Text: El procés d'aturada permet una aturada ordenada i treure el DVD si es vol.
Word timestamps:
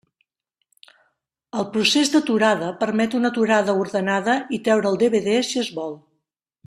El 1.63 1.67
procés 1.75 2.11
d'aturada 2.15 2.71
permet 2.79 3.17
una 3.19 3.31
aturada 3.35 3.77
ordenada 3.83 4.39
i 4.59 4.61
treure 4.69 4.91
el 4.95 4.99
DVD 5.05 5.37
si 5.51 5.63
es 5.67 5.71
vol. 5.81 5.95